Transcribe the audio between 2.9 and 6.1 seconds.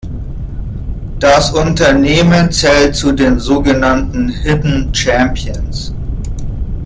zu den sogenannten Hidden Champions.